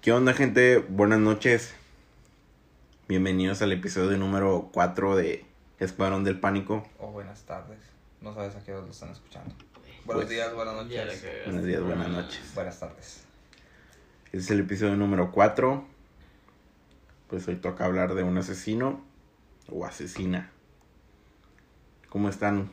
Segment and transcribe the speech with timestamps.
[0.00, 0.78] ¿Qué onda, gente?
[0.78, 1.74] Buenas noches.
[3.06, 5.44] Bienvenidos al episodio número 4 de
[5.78, 6.88] Escuadrón del Pánico.
[6.98, 7.78] O buenas tardes.
[8.22, 9.54] No sabes a qué hora lo están escuchando.
[9.74, 11.22] Pues, Buenos días, buenas noches.
[11.44, 12.40] Buenos días, buenas noches.
[12.54, 13.24] Buenas tardes.
[14.24, 15.84] Este es el episodio número 4.
[17.28, 19.04] Pues hoy toca hablar de un asesino
[19.68, 20.50] o asesina.
[22.08, 22.70] ¿Cómo están?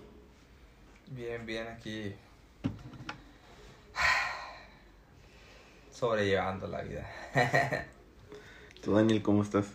[1.07, 2.15] Bien, bien aquí.
[5.97, 7.09] Sobrellevando la vida.
[8.83, 9.65] ¿Tú, Daniel, cómo estás?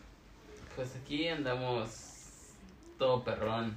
[0.76, 2.52] Pues aquí andamos
[2.96, 3.74] todo perrón.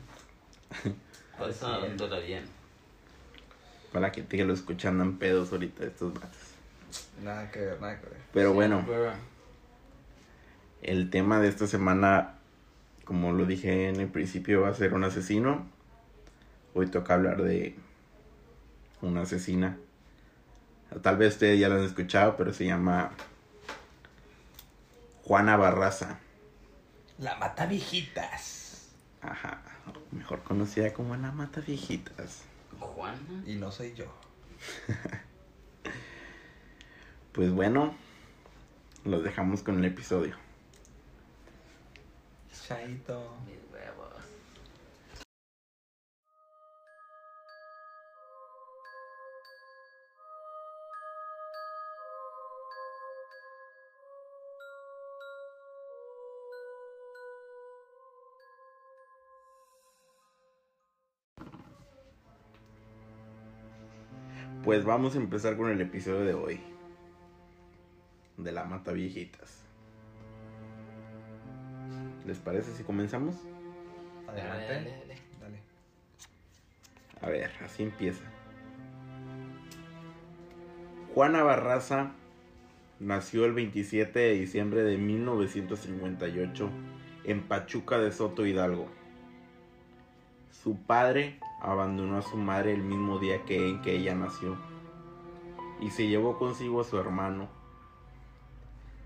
[1.39, 2.43] Pasándola bien.
[3.91, 6.37] Para que te lo escuchan andan pedos ahorita estos vatos.
[7.23, 8.19] Nada que ver, nada que ver.
[8.31, 9.11] Pero Sí, bueno, pero-
[10.83, 12.35] el tema de esta semana,
[13.05, 15.67] como lo dije en el principio, va a ser un asesino.
[16.75, 17.75] Hoy toca hablar de
[19.01, 19.79] una asesina.
[21.01, 23.11] Tal vez ustedes ya lo han escuchado, pero se llama
[25.23, 26.19] Juana Barraza.
[27.17, 28.91] La mata viejitas.
[29.21, 29.61] Ajá,
[30.11, 32.43] mejor conocida como la Mata Viejitas.
[32.79, 33.43] Juana.
[33.45, 34.05] Y no soy yo.
[37.31, 37.93] Pues bueno,
[39.03, 40.37] los dejamos con el episodio.
[42.65, 43.35] Chaito.
[64.65, 66.59] Pues vamos a empezar con el episodio de hoy.
[68.35, 69.63] De la Mata Viejitas.
[72.25, 73.35] ¿Les parece si comenzamos?
[74.27, 74.65] Adelante.
[74.65, 75.21] Dale, dale, dale.
[75.39, 75.59] Dale.
[77.21, 78.23] A ver, así empieza.
[81.13, 82.13] Juana Barraza
[82.99, 86.71] nació el 27 de diciembre de 1958
[87.25, 88.87] en Pachuca de Soto Hidalgo.
[90.49, 94.55] Su padre abandonó a su madre el mismo día que en que ella nació
[95.81, 97.47] y se llevó consigo a su hermano.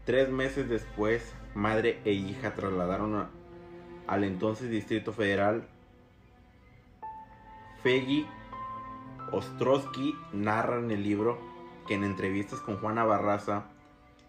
[0.06, 3.30] Tres meses después, madre e hija trasladaron a-
[4.08, 5.68] al entonces Distrito Federal
[7.84, 8.28] Feggy
[9.32, 11.40] Ostrowski narra en el libro
[11.88, 13.66] que en entrevistas con Juana Barraza,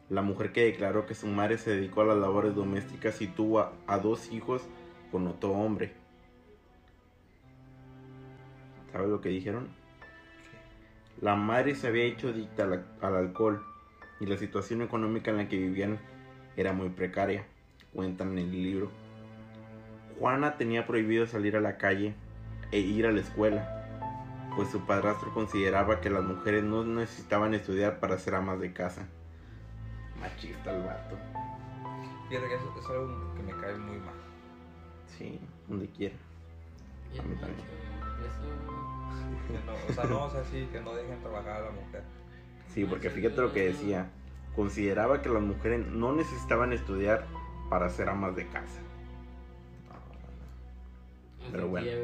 [0.09, 3.61] la mujer que declaró que su madre se dedicó a las labores domésticas y tuvo
[3.61, 4.63] a, a dos hijos
[5.11, 5.93] con otro hombre.
[8.93, 9.69] ¿Sabes lo que dijeron?
[11.21, 13.65] La madre se había hecho adicta al, al alcohol
[14.21, 15.99] y la situación económica en la que vivían
[16.57, 17.47] era muy precaria,
[17.95, 18.91] cuentan en el libro.
[20.19, 22.15] Juana tenía prohibido salir a la calle
[22.73, 28.01] e ir a la escuela, pues su padrastro consideraba que las mujeres no necesitaban estudiar
[28.01, 29.07] para ser amas de casa.
[30.21, 31.17] Machista el vato.
[32.29, 34.15] Fíjate que eso, es algo que me cae muy mal.
[35.07, 36.15] Sí, donde quiera.
[37.19, 37.59] A mí también.
[38.21, 38.70] eso-
[39.53, 42.03] Que no, o sea, no, o sea, sí, que no dejen trabajar a la mujer.
[42.69, 44.11] Sí, porque fíjate lo que decía.
[44.55, 47.27] Consideraba que las mujeres no necesitaban estudiar
[47.69, 48.81] para ser amas de casa.
[51.51, 51.87] Pero bueno.
[51.87, 51.95] Ya.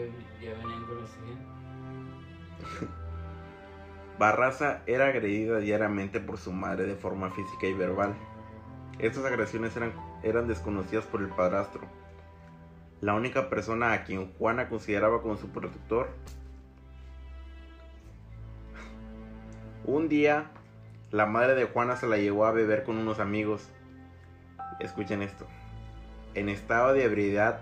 [4.18, 8.14] Barraza era agredida diariamente por su madre de forma física y verbal.
[8.98, 9.92] Estas agresiones eran,
[10.22, 11.82] eran desconocidas por el padrastro.
[13.00, 16.08] La única persona a quien Juana consideraba como su protector.
[19.86, 20.46] Un día,
[21.12, 23.70] la madre de Juana se la llevó a beber con unos amigos.
[24.80, 25.46] Escuchen esto.
[26.34, 27.60] En estado de ebriedad,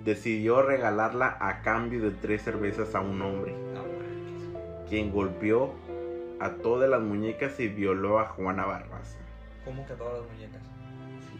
[0.00, 3.54] decidió regalarla a cambio de tres cervezas a un hombre
[4.88, 5.74] quien golpeó
[6.40, 9.18] a todas las muñecas y violó a Juana Barraza.
[9.64, 10.62] ¿Cómo que a todas las muñecas?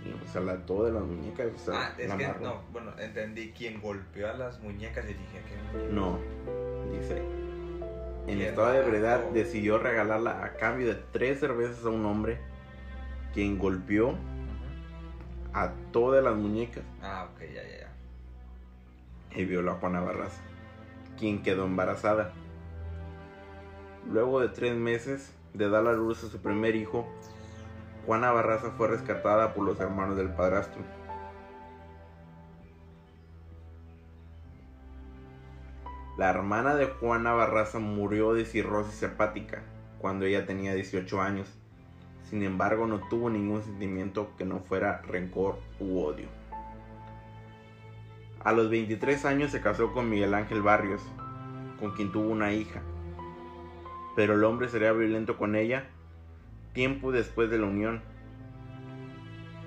[0.02, 3.52] Sí, o sea, la, todas las muñecas, o sea, Ah, es que no, bueno, entendí
[3.56, 6.18] quién golpeó a las muñecas y dije que No,
[6.90, 7.22] dice.
[8.26, 12.38] En estado de ebriedad decidió regalarla a cambio de tres cervezas a un hombre
[13.34, 14.14] quien golpeó
[15.52, 19.38] a todas las muñecas Ah, ok, ya, ya, ya.
[19.40, 20.40] y violó a Juana Barraza,
[21.18, 22.32] quien quedó embarazada.
[24.10, 27.06] Luego de tres meses de dar a luz a su primer hijo,
[28.06, 30.82] Juana Barraza fue rescatada por los hermanos del padrastro.
[36.16, 39.62] La hermana de Juana Barraza murió de cirrosis hepática
[39.98, 41.52] cuando ella tenía 18 años.
[42.22, 46.28] Sin embargo, no tuvo ningún sentimiento que no fuera rencor u odio.
[48.44, 51.02] A los 23 años se casó con Miguel Ángel Barrios,
[51.80, 52.80] con quien tuvo una hija.
[54.14, 55.86] Pero el hombre sería violento con ella
[56.74, 58.02] tiempo después de la unión.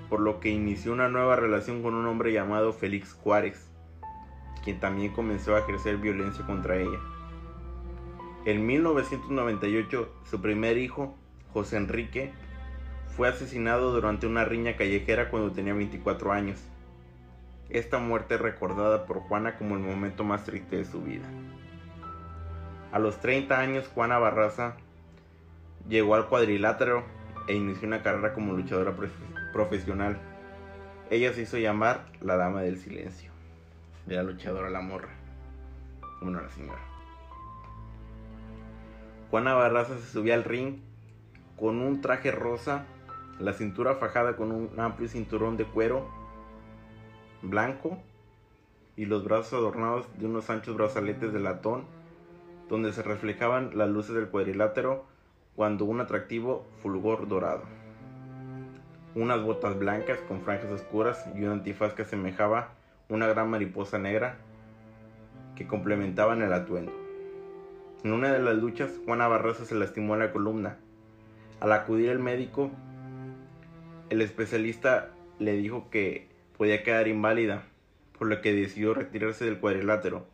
[0.08, 3.67] por lo que inició una nueva relación con un hombre llamado Félix Juárez,
[4.68, 6.98] quien también comenzó a ejercer violencia contra ella.
[8.44, 11.16] En 1998, su primer hijo,
[11.54, 12.32] José Enrique,
[13.16, 16.62] fue asesinado durante una riña callejera cuando tenía 24 años.
[17.70, 21.24] Esta muerte es recordada por Juana como el momento más triste de su vida.
[22.92, 24.76] A los 30 años, Juana Barraza
[25.88, 27.04] llegó al cuadrilátero
[27.46, 30.18] e inició una carrera como luchadora profe- profesional.
[31.10, 33.32] Ella se hizo llamar la Dama del Silencio.
[34.08, 35.10] Era luchadora la morra.
[36.22, 36.80] Bueno, la señora.
[39.30, 40.78] Juana Barraza se subía al ring
[41.58, 42.86] con un traje rosa,
[43.38, 46.08] la cintura fajada con un amplio cinturón de cuero
[47.42, 47.98] blanco
[48.96, 51.84] y los brazos adornados de unos anchos brazaletes de latón
[52.68, 55.04] donde se reflejaban las luces del cuadrilátero
[55.54, 57.62] cuando un atractivo fulgor dorado.
[59.14, 62.77] Unas botas blancas con franjas oscuras y un antifaz que asemejaba
[63.08, 64.36] una gran mariposa negra
[65.56, 66.92] que complementaban el atuendo.
[68.04, 70.76] En una de las luchas, Juana Barraza se lastimó la columna.
[71.60, 72.70] Al acudir el médico,
[74.10, 77.64] el especialista le dijo que podía quedar inválida,
[78.18, 80.26] por lo que decidió retirarse del cuadrilátero.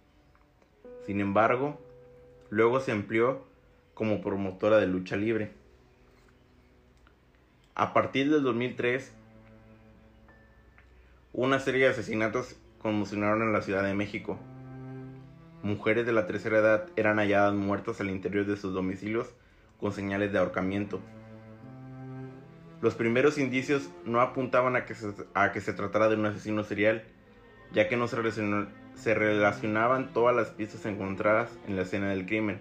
[1.07, 1.81] Sin embargo,
[2.51, 3.45] luego se empleó
[3.95, 5.53] como promotora de lucha libre.
[7.75, 9.13] A partir del 2003,
[11.33, 14.39] una serie de asesinatos conmocionaron en la Ciudad de México.
[15.63, 19.33] Mujeres de la tercera edad eran halladas muertas al interior de sus domicilios
[19.81, 21.01] con señales de ahorcamiento.
[22.83, 27.05] Los primeros indicios no apuntaban a que se, tratara de un asesino serial,
[27.73, 28.19] ya que no se,
[28.97, 32.61] se relacionaban todas las piezas encontradas en la escena del crimen.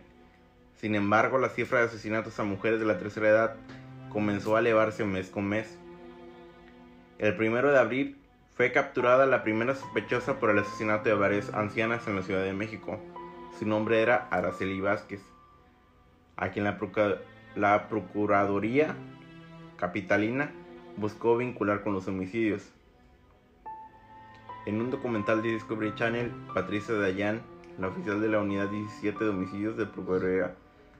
[0.77, 3.55] Sin embargo, la cifra de asesinatos a mujeres de la tercera edad
[4.07, 5.77] comenzó a elevarse mes con mes.
[7.19, 8.22] El primero de abril
[8.55, 12.53] fue capturada la primera sospechosa por el asesinato de varias ancianas en la Ciudad de
[12.53, 12.99] México.
[13.57, 15.21] Su nombre era Araceli Vázquez,
[16.37, 16.65] a quien
[17.55, 18.95] la, Procuraduría
[19.77, 20.51] Capitalina
[20.97, 22.71] buscó vincular con los homicidios.
[24.65, 27.41] En un documental de Discovery Channel, Patricia Dayan,
[27.79, 30.55] la oficial de la Unidad 17 de Homicidios de Procuraduría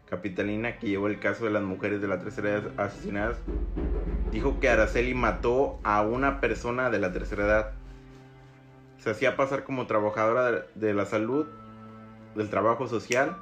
[0.09, 3.37] Capitalina que llevó el caso de las mujeres de la tercera edad asesinadas,
[4.31, 7.71] dijo que Araceli mató a una persona de la tercera edad.
[8.99, 11.47] Se hacía pasar como trabajadora de- la salud,
[12.35, 13.37] del trabajo social,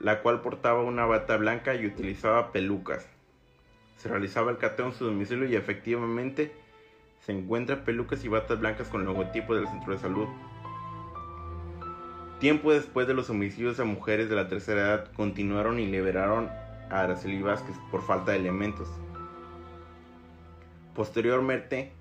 [0.00, 3.08] la cual portaba una bata blanca y utilizaba pelucas.
[3.96, 6.52] Se realizaba el cateo en su domicilio y efectivamente
[7.20, 10.28] se encuentran pelucas y batas blancas con el logotipo del centro de salud.
[12.40, 16.48] Tiempo después de los homicidios a mujeres de la tercera edad, continuaron y liberaron
[16.90, 18.88] a Araceli Vázquez por falta de elementos.
[20.94, 21.92] Posteriormente,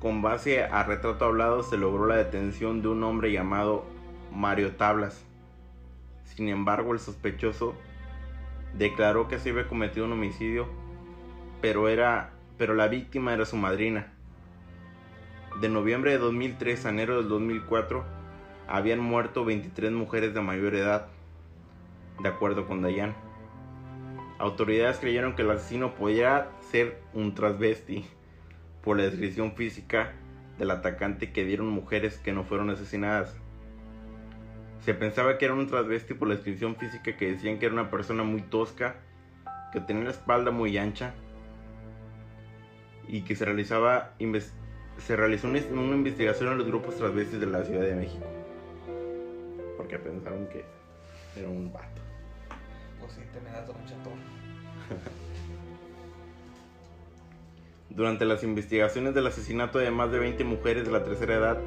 [0.00, 3.84] con base a retrato hablado, se logró la detención de un hombre llamado
[4.32, 5.24] Mario Tablas.
[6.24, 7.74] Sin embargo, el sospechoso
[8.76, 10.66] declaró que se había cometido un homicidio,
[11.60, 14.12] pero, era, pero la víctima era su madrina.
[15.60, 18.04] De noviembre de 2003 a enero del 2004,
[18.68, 21.08] habían muerto 23 mujeres de mayor edad,
[22.22, 23.14] de acuerdo con Dayan.
[24.38, 28.04] Autoridades creyeron que el asesino podía ser un transvesti
[28.82, 30.12] por la descripción física
[30.58, 33.36] del atacante que dieron mujeres que no fueron asesinadas.
[34.80, 37.90] Se pensaba que era un transvesti por la descripción física que decían que era una
[37.90, 38.96] persona muy tosca,
[39.72, 41.14] que tenía la espalda muy ancha
[43.08, 44.14] y que se realizaba
[44.98, 48.43] se realizó una investigación en los grupos transvestis de la Ciudad de México.
[49.94, 50.64] Porque pensaron que
[51.36, 52.02] era un vato.
[52.98, 54.14] Pues sí, te me das un chatón.
[57.90, 61.60] Durante las investigaciones del asesinato de más de 20 mujeres de la tercera edad,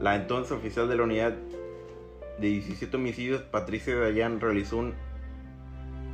[0.00, 1.34] la entonces oficial de la unidad
[2.40, 4.94] de 17 homicidios, Patricia Dayan, realizó un,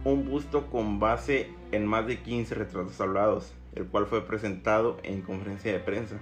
[0.05, 5.23] un busto con base en más de 15 retratos hablados, el cual fue presentado en
[5.23, 6.19] conferencia de prensa.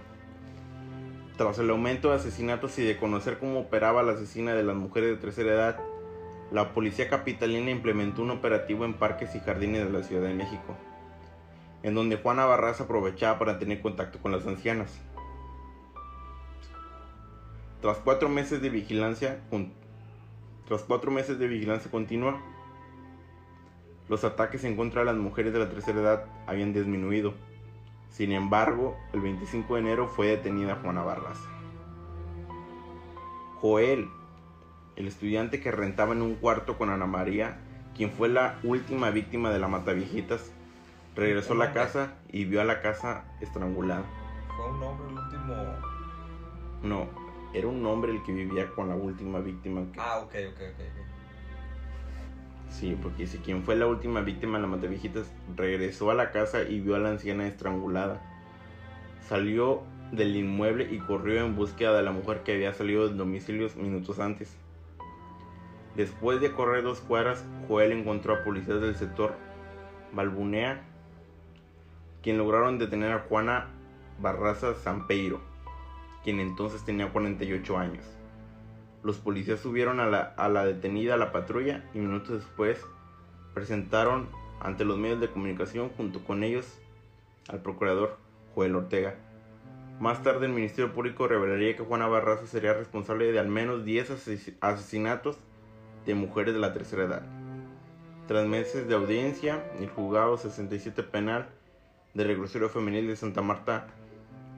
[1.37, 5.11] Tras el aumento de asesinatos y de conocer cómo operaba la asesina de las mujeres
[5.11, 5.81] de tercera edad,
[6.50, 10.76] la policía capitalina implementó un operativo en parques y jardines de la Ciudad de México
[11.87, 15.00] en donde Juana Barraza aprovechaba para tener contacto con las ancianas.
[17.81, 19.40] Tras cuatro meses de vigilancia,
[20.66, 22.43] tras cuatro meses de vigilancia continua,
[24.09, 27.35] los ataques en contra de las mujeres de la tercera edad habían disminuido.
[28.10, 31.48] Sin embargo, el 25 de enero fue detenida Juana Barraza.
[33.60, 34.08] Joel,
[34.96, 37.58] el estudiante que rentaba en un cuarto con Ana María,
[37.94, 40.52] quien fue la última víctima de la Mataviejitas,
[41.16, 44.04] Regresó a la casa y vio a la casa estrangulada.
[44.54, 45.54] Fue un hombre el último.
[46.82, 47.08] No,
[47.54, 49.80] era un hombre el que vivía con la última víctima.
[49.92, 50.80] que- Ah, ok, ok, ok.
[50.80, 51.15] ok.
[52.68, 56.62] Sí, porque dice, quien fue la última víctima de la Mataviejitas regresó a la casa
[56.62, 58.20] y vio a la anciana estrangulada.
[59.28, 59.82] Salió
[60.12, 64.18] del inmueble y corrió en búsqueda de la mujer que había salido del domicilio minutos
[64.18, 64.56] antes.
[65.96, 69.35] Después de correr dos cuadras, Joel encontró a policías del sector
[70.12, 70.82] Balbunea,
[72.23, 73.68] quien lograron detener a Juana
[74.20, 75.40] Barraza Sampeiro,
[76.23, 78.15] quien entonces tenía 48 años.
[79.06, 82.84] Los policías subieron a la, a la detenida a la patrulla y minutos después
[83.54, 86.66] presentaron ante los medios de comunicación junto con ellos
[87.48, 88.16] al procurador
[88.56, 89.14] Joel Ortega.
[90.00, 94.10] Más tarde el Ministerio Público revelaría que Juana Barraza sería responsable de al menos 10
[94.10, 95.38] ases- asesinatos
[96.04, 97.22] de mujeres de la tercera edad.
[98.26, 101.46] Tras meses de audiencia, el juzgado 67 penal
[102.14, 103.86] de reclusorio femenil de Santa Marta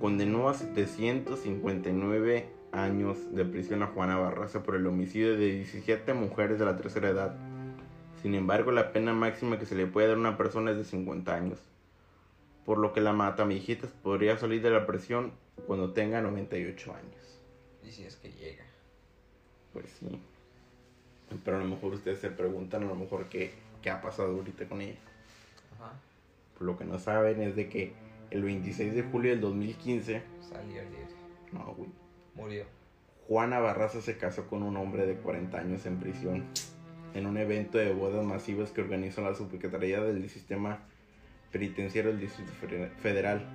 [0.01, 6.59] condenó a 759 años de prisión a Juana Barraza por el homicidio de 17 mujeres
[6.59, 7.37] de la tercera edad.
[8.23, 10.85] Sin embargo, la pena máxima que se le puede dar a una persona es de
[10.85, 11.59] 50 años,
[12.65, 15.33] por lo que la matamiejitas podría salir de la prisión
[15.67, 17.41] cuando tenga 98 años.
[17.85, 18.65] Y si es que llega.
[19.73, 20.21] Pues sí.
[21.45, 24.67] Pero a lo mejor ustedes se preguntan a lo mejor qué, qué ha pasado ahorita
[24.69, 24.99] con ella.
[25.77, 25.93] Ajá.
[26.57, 27.93] Por lo que no saben es de que
[28.31, 31.07] el 26 de julio del 2015, Salió libre.
[31.53, 31.91] no, güey,
[32.39, 32.65] Murió.
[33.27, 36.45] Juana Barraza se casó con un hombre de 40 años en prisión
[37.15, 40.79] en un evento de bodas masivas que organizó la Subsecretaría del Sistema
[41.53, 43.47] Penitenciario del Distrito Fede- Federal.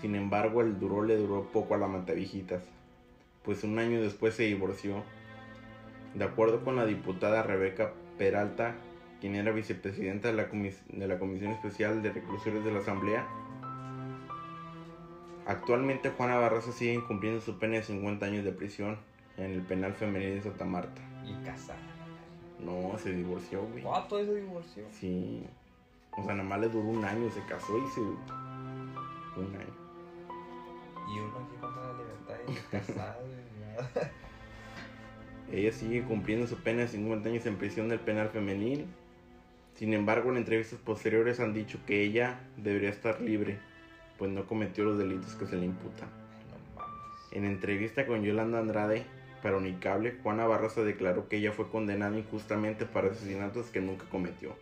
[0.00, 2.62] Sin embargo, el duró le duró poco a la Matavijitas,
[3.44, 5.02] pues un año después se divorció.
[6.14, 8.74] De acuerdo con la diputada Rebeca Peralta,
[9.20, 13.26] quien era vicepresidenta de la, comis- de la Comisión Especial de Reclusores de la Asamblea,
[15.48, 18.98] Actualmente Juana Barraza sigue cumpliendo su pena de 50 años de prisión
[19.38, 21.00] en el penal femenil de Santa Marta.
[21.24, 21.78] Y casada.
[22.60, 23.82] No, se divorció, güey.
[23.82, 24.84] ¿Cuánto se divorció?
[24.92, 25.42] Sí.
[26.12, 28.00] O sea, nada más le duró un año, se casó y se...
[28.00, 29.74] Un año.
[31.08, 33.90] Y uno aquí contra la libertad y casado y nada.
[35.50, 38.86] Ella sigue cumpliendo su pena de 50 años en prisión del penal femenil.
[39.76, 43.58] Sin embargo, en entrevistas posteriores han dicho que ella debería estar libre,
[44.18, 46.08] pues no cometió los delitos que se le imputan.
[47.30, 49.06] En entrevista con Yolanda Andrade
[49.42, 54.56] para Unicable, Juana Barraza declaró que ella fue condenada injustamente para asesinatos que nunca cometió.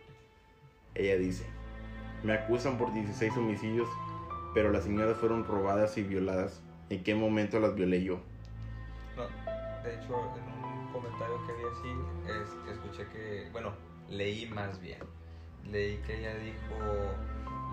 [0.93, 1.45] Ella dice,
[2.23, 3.87] me acusan por 16 homicidios,
[4.53, 6.61] pero las señoras fueron robadas y violadas.
[6.89, 8.19] ¿En qué momento las violé yo?
[9.15, 9.23] No,
[9.83, 13.73] de hecho, en un comentario que vi así, es escuché que, bueno,
[14.09, 14.99] leí más bien.
[15.71, 17.15] Leí que ella dijo,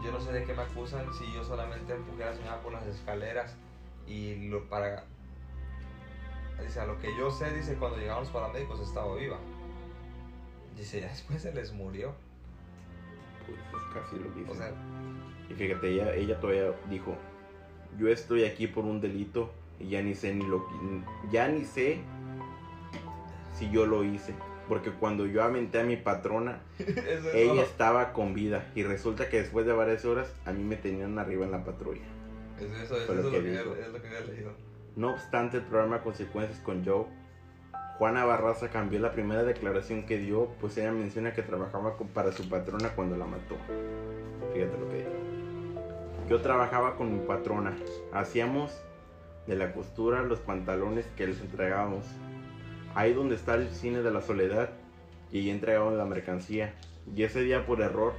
[0.04, 2.72] yo no sé de qué me acusan si yo solamente empujé a la señora por
[2.72, 3.56] las escaleras
[4.06, 5.04] y lo para...
[6.62, 9.38] Dice, a lo que yo sé, dice, cuando llegaron los paramédicos estaba viva.
[10.76, 12.14] Dice, ya después se les murió.
[13.46, 14.52] Pues es casi lo mismo.
[14.52, 14.72] O sea,
[15.50, 17.16] y fíjate, ella, ella todavía dijo,
[17.98, 20.66] yo estoy aquí por un delito y ya ni sé ni lo
[21.30, 21.98] ya ni sé
[23.54, 24.34] si yo lo hice.
[24.68, 26.88] Porque cuando yo aventé a mi patrona, es
[27.34, 27.62] ella todo.
[27.62, 28.70] estaba con vida.
[28.74, 32.00] Y resulta que después de varias horas, a mí me tenían arriba en la patrulla.
[32.58, 34.52] Eso, eso, es, lo lo que había- es lo que había leído.
[34.96, 37.04] No obstante el programa Consecuencias con Joe,
[37.98, 42.32] Juana Barraza cambió la primera declaración que dio, pues ella menciona que trabajaba con- para
[42.32, 43.56] su patrona cuando la mató.
[44.52, 45.10] Fíjate lo que dijo.
[46.28, 47.76] Yo trabajaba con mi patrona,
[48.12, 48.72] hacíamos
[49.46, 52.04] de la costura los pantalones que les entregábamos.
[52.94, 54.70] Ahí donde está el cine de la soledad,
[55.32, 56.74] y ahí entregaban la mercancía.
[57.14, 58.14] Y ese día por error,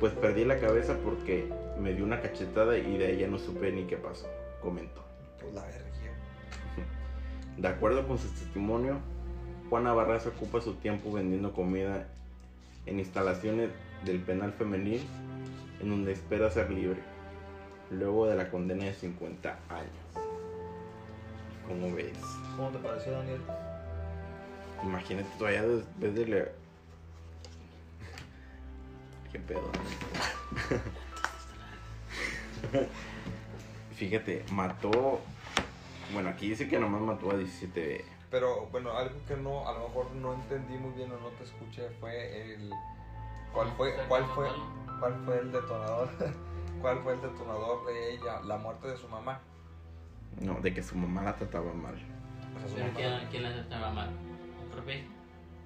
[0.00, 1.48] pues perdí la cabeza porque
[1.80, 4.26] me dio una cachetada y de ahí ya no supe ni qué pasó,
[4.60, 5.02] comentó.
[5.40, 5.92] Pues la verga.
[7.56, 8.98] De acuerdo con su testimonio,
[9.68, 12.08] Juana Barraza ocupa su tiempo vendiendo comida
[12.86, 13.70] en instalaciones
[14.04, 15.02] del penal femenil
[15.80, 17.00] en donde espera ser libre,
[17.90, 20.26] luego de la condena de 50 años.
[21.68, 22.18] ¿Cómo ves?
[22.56, 23.40] ¿Cómo te pareció, Daniel?
[24.82, 26.44] Imagínate todavía después de la...
[29.30, 29.70] ¿Qué pedo?
[33.96, 35.20] Fíjate, mató...
[36.12, 39.88] Bueno, aquí dice que nomás mató a 17 Pero bueno, algo que no, a lo
[39.88, 42.70] mejor no entendí muy bien o no te escuché fue el.
[43.54, 44.48] ¿Cuál fue, cuál fue,
[45.00, 46.10] cuál fue el detonador?
[46.82, 48.40] ¿Cuál fue el detonador de ella?
[48.42, 49.40] La muerte de su mamá.
[50.40, 51.94] No, de que su mamá la trataba mal.
[51.94, 52.96] O sea, su ¿Pero mamá.
[52.96, 54.10] quién, quién la trataba mal?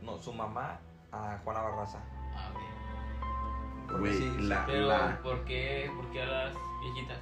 [0.03, 0.79] No, su mamá
[1.13, 1.99] a Juana Barraza.
[2.35, 2.61] Ah, ok.
[3.91, 5.91] Porque Güey, sí, la, Pero, la- ¿por qué?
[5.95, 7.21] ¿Por qué a las viejitas?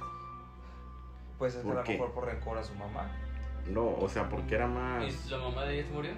[1.37, 1.91] Pues es que ¿Por a lo qué?
[1.93, 3.09] mejor por rencor a su mamá.
[3.67, 5.03] No, o sea, porque era más...
[5.25, 6.11] ¿Y la mamá de ella se murió?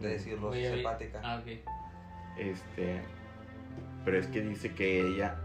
[0.00, 1.20] De decirlo, Güey, simpática.
[1.22, 1.58] Ah, ok.
[2.38, 3.02] Este.
[4.04, 5.36] Pero es que dice que ella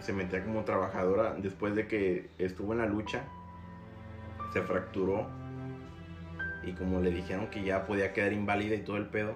[0.00, 3.22] se metía como trabajadora después de que estuvo en la lucha.
[4.52, 5.28] Se fracturó.
[6.64, 9.34] Y como le dijeron que ya podía quedar inválida y todo el pedo,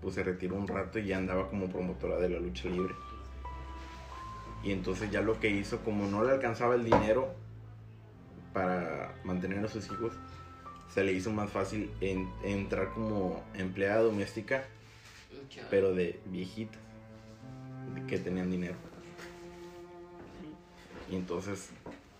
[0.00, 2.94] pues se retiró un rato y ya andaba como promotora de la lucha libre.
[4.64, 7.34] Y entonces ya lo que hizo, como no le alcanzaba el dinero
[8.52, 10.12] para mantener a sus hijos,
[10.92, 14.64] se le hizo más fácil en- entrar como empleada doméstica
[15.70, 16.80] pero de viejitas
[18.06, 18.74] que tenían dinero.
[21.10, 21.70] Y entonces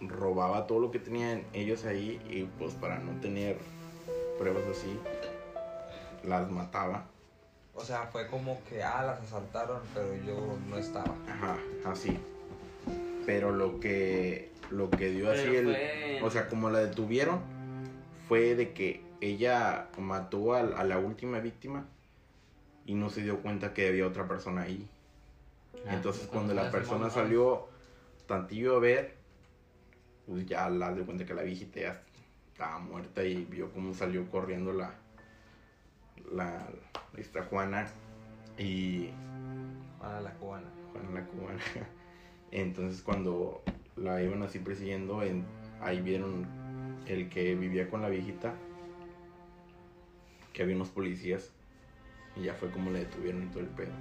[0.00, 3.58] robaba todo lo que tenían ellos ahí y pues para no tener
[4.42, 4.98] pruebas así,
[6.24, 7.06] las mataba.
[7.74, 11.14] O sea, fue como que, ah, las asaltaron, pero yo no estaba.
[11.28, 12.18] Ajá, así.
[13.24, 17.40] Pero lo que lo que dio Pero así el o sea, como la detuvieron
[18.26, 21.86] fue de que ella mató al- a, la última víctima
[22.84, 24.88] y no se dio cuenta que había otra persona ahí.
[25.86, 27.68] Ah, Entonces cuando la persona salió
[28.26, 29.14] tantillo a ver,
[30.26, 32.02] pues ya la dio cuenta que la viejita ya
[32.52, 34.94] estaba muerta y vio cómo salió corriendo la,
[36.30, 36.68] la
[37.16, 37.88] esta Juana
[38.58, 39.10] y
[40.02, 40.66] Ah, la cubana.
[40.92, 41.60] Juana la cubana.
[42.50, 43.62] Entonces cuando
[43.96, 45.44] la iban así persiguiendo, en,
[45.80, 46.46] ahí vieron
[47.06, 48.54] el que vivía con la viejita,
[50.52, 51.50] que había unos policías
[52.36, 53.92] y ya fue como le detuvieron y todo el pedo.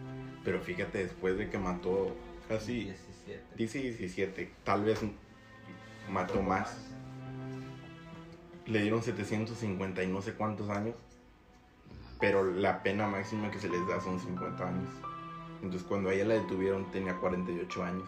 [0.44, 2.16] Pero fíjate, después de que mató
[2.50, 3.44] casi 17.
[3.56, 5.00] Dice 17, tal vez
[6.10, 6.91] mató más.
[8.72, 10.96] Le dieron 750 y no sé cuántos años.
[12.20, 14.90] Pero la pena máxima que se les da son 50 años.
[15.62, 18.08] Entonces cuando a ella la detuvieron tenía 48 años.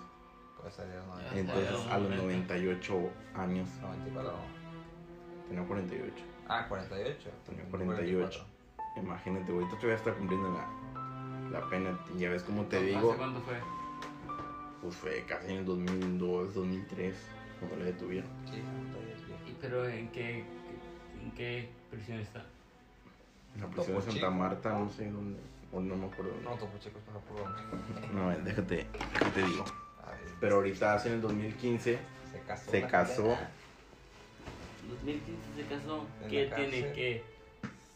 [0.62, 1.32] Pues salieron Ya.
[1.32, 2.24] a Entonces a los 90.
[2.24, 5.48] 98 años 94, no.
[5.50, 6.14] tenía 48.
[6.48, 7.30] Ah, 48.
[7.46, 8.46] Tenía 48.
[8.98, 12.00] Imagínate, ahorita todavía está cumpliendo la, la pena.
[12.18, 13.56] Ya ves como te ¿Hace digo, cuánto fue?
[14.82, 17.16] pues fue casi en el 2002, 2003
[17.60, 18.30] cuando la detuvieron.
[18.46, 18.62] Sí,
[19.64, 20.44] pero en qué,
[21.24, 22.44] en qué prisión está?
[23.56, 24.32] En la prisión de Santa Chico.
[24.32, 25.40] Marta, no sé dónde,
[25.72, 26.34] o no me acuerdo.
[26.44, 27.46] No, Topo Chico es para puro.
[28.14, 29.64] No, eh, déjate, déjate digo.
[30.06, 31.98] A ver, Pero ahorita hace en el 2015
[32.32, 32.72] se casó.
[32.72, 33.22] se la casó.
[33.24, 33.50] condena.
[34.90, 36.06] 2015 se casó.
[36.24, 36.94] En ¿Qué la tiene cárcel.
[36.94, 37.24] que?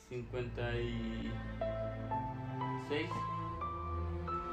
[0.10, 3.10] 56.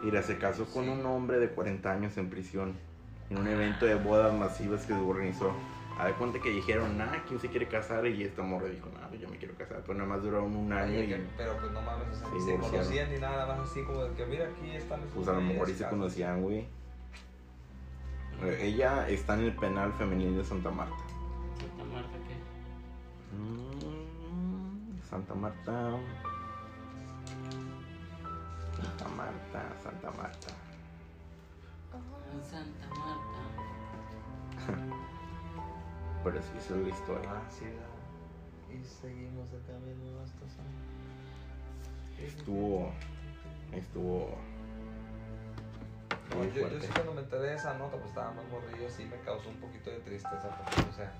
[0.03, 2.74] Mira, se casó con un hombre de 40 años en prisión
[3.31, 5.53] en un evento de bodas masivas que se organizó.
[5.98, 8.04] A ver cuenta que dijeron, nah, ¿quién se quiere casar?
[8.07, 9.80] Y esta morra dijo, nah, pues yo me quiero casar.
[9.83, 12.35] Pero nada más duraron un año Oye, y Pero pues no mames, o sea, Se
[12.35, 15.28] ni se conocían ni nada, más así como de que mira aquí están esos pues
[15.28, 15.98] a lo mejor y se casados.
[16.00, 16.66] conocían, güey.
[18.61, 20.96] Ella está en el penal femenil de Santa Marta.
[21.59, 22.35] Santa Marta, ¿qué?
[23.37, 25.90] Mm, Santa Marta.
[28.76, 30.48] Santa Marta, Santa Marta.
[32.42, 33.40] Santa Marta.
[36.24, 37.30] Pero sí, esa es la historia.
[37.30, 37.66] Ah, sí.
[38.72, 40.64] Y seguimos el camino hasta San.
[42.18, 42.92] Estuvo.
[43.72, 44.37] Estuvo.
[46.30, 49.16] No, yo, sí cuando me enteré de esa nota, pues estaba más morrillo, sí me
[49.20, 51.12] causó un poquito de tristeza porque, o sea,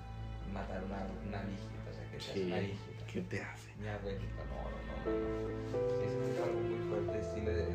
[0.51, 3.05] matar una, una viejita, o sea, que te hace una ¿Qué, viejita.
[3.05, 3.75] ¿Qué te hace?
[3.75, 5.89] Mi abuelita, no, no, no, no.
[5.95, 7.65] Sí, me hizo algo muy fuerte, sí, le,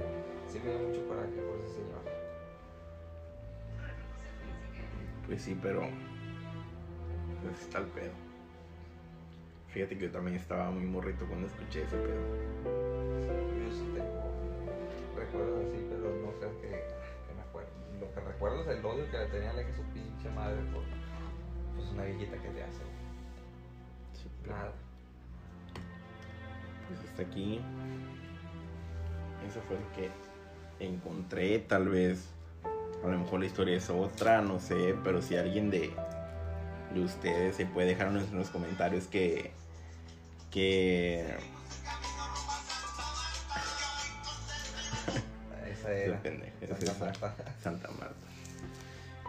[0.50, 2.02] sí me dio mucho coraje por ese señor.
[5.26, 5.88] Pues sí, pero.
[7.42, 8.12] Pues está el pedo.
[9.68, 12.20] Fíjate que yo también estaba muy morrito cuando escuché ese pedo.
[12.64, 14.30] Yo sí tengo
[15.16, 17.70] recuerdos así, pero no creo que, que me acuerdo.
[18.00, 20.60] Lo que recuerdo es el odio que le tenía a la que su pinche madre
[20.72, 20.82] por
[21.76, 22.82] pues una viejita que te hace.
[24.14, 24.72] Sí, pero, Nada.
[26.88, 27.60] Pues hasta aquí.
[29.46, 31.58] Eso fue el que encontré.
[31.60, 32.28] Tal vez.
[33.04, 34.96] A lo mejor la historia es otra, no sé.
[35.04, 35.94] Pero si alguien de.
[36.94, 39.52] De ustedes se puede dejar en los comentarios que.
[40.50, 41.36] Que.
[45.70, 46.22] Esa era.
[46.22, 47.04] pendeja, es Santa esa.
[47.04, 47.34] Marta.
[47.62, 48.14] Santa Marta.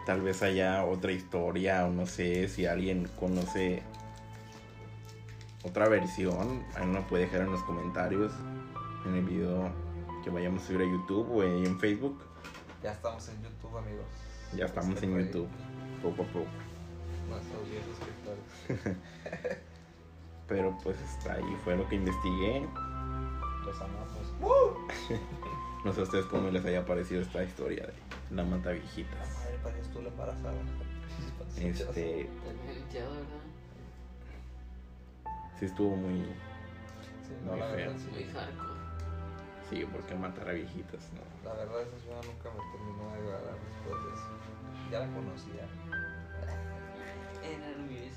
[0.06, 3.82] Tal vez haya otra historia o no sé si alguien conoce
[5.62, 6.64] otra versión.
[6.74, 8.32] Ahí nos puede dejar en los comentarios
[9.06, 9.70] en el video
[10.24, 12.20] que vayamos a subir a YouTube o en Facebook.
[12.82, 14.06] Ya estamos en YouTube, amigos.
[14.56, 15.48] Ya estamos Este en YouTube,
[16.02, 16.71] poco a poco.
[17.32, 18.96] Nuestros 10 suscriptores.
[20.48, 22.60] Pero pues hasta ahí fue lo que investigué.
[22.60, 24.08] Lo los amamos.
[25.84, 27.92] No sé a ustedes cómo les haya parecido esta historia de
[28.36, 29.28] la mata La viejitas.
[29.40, 30.54] madre parecías tú la embarazada.
[31.58, 32.28] Este,
[35.58, 36.20] sí estuvo muy...
[36.20, 38.30] Sí, no, muy la verdad, Muy sí.
[38.32, 38.80] hardcore.
[39.70, 41.48] Sí, porque matar a viejitas, no.
[41.50, 44.30] La verdad, esa ciudad nunca me terminó de agradar después de eso.
[44.90, 45.66] Ya la conocía.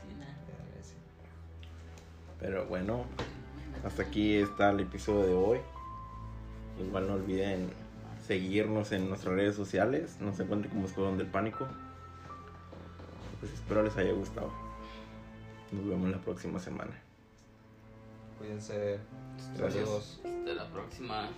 [0.03, 0.97] Vecina.
[2.39, 3.05] Pero bueno,
[3.84, 5.60] hasta aquí está el episodio de hoy.
[6.79, 7.69] Igual no olviden
[8.25, 10.17] seguirnos en nuestras redes sociales.
[10.19, 11.67] Nos encuentren como Escuadrón del Pánico.
[13.39, 14.51] Pues espero les haya gustado.
[15.71, 16.91] Nos vemos la próxima semana.
[18.38, 18.99] Cuídense.
[19.58, 19.86] Gracias.
[19.86, 20.19] Saludos.
[20.23, 21.29] Hasta la próxima.